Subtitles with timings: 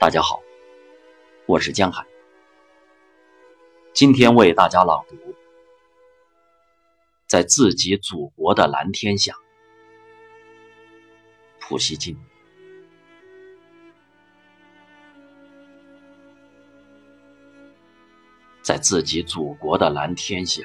[0.00, 0.40] 大家好，
[1.44, 2.06] 我是江海，
[3.92, 5.16] 今天为大家朗读
[7.26, 9.32] 《在自己祖国的蓝天下》，
[11.58, 12.16] 普希金。
[18.62, 20.62] 在自己祖国的蓝天下，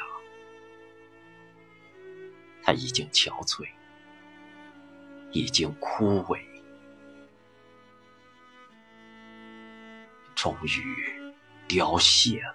[2.61, 3.67] 他已经憔悴，
[5.31, 6.52] 已经枯萎。
[10.43, 11.33] 终于
[11.69, 12.53] 凋谢了。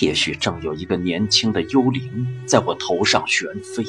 [0.00, 3.84] 也许正有一个年轻的幽灵在我头上旋飞，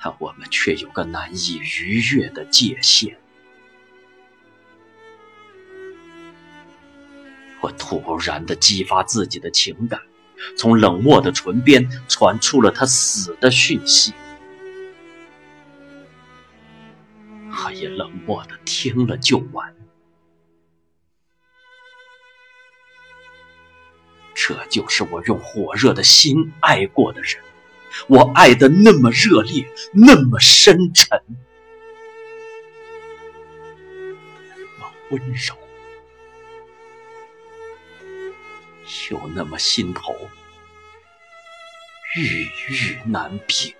[0.00, 3.18] 但我们却有个难以逾越的界限。
[7.60, 10.00] 我突然的激发自己的情感，
[10.56, 14.12] 从冷漠的唇边传出了他死的讯息。
[17.80, 19.74] 也冷漠的听了就完。
[24.34, 27.42] 这就是我用火热的心爱过的人，
[28.06, 31.20] 我爱的那么热烈，那么深沉，
[34.56, 35.56] 那么温柔，
[39.10, 40.14] 又那么心头
[42.16, 43.74] 郁郁难平。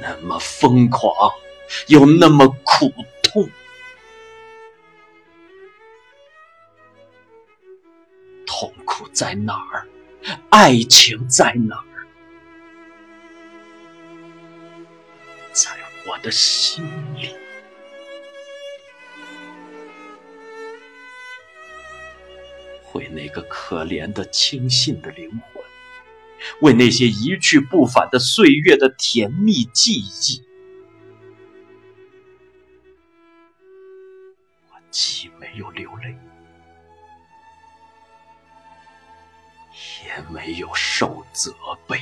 [0.00, 1.12] 那么疯狂，
[1.88, 3.48] 又那么苦痛。
[8.46, 9.86] 痛苦在哪儿？
[10.50, 12.06] 爱情在哪儿？
[15.52, 15.70] 在
[16.06, 16.84] 我的心
[17.16, 17.34] 里。
[22.92, 25.61] 为那个可怜的、轻信的灵魂。
[26.60, 30.42] 为那些一去不返的岁月的甜蜜记忆，
[34.70, 36.16] 我既没有流泪，
[40.04, 41.54] 也没有受责
[41.86, 41.98] 备。